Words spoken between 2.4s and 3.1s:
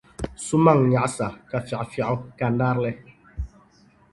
narili.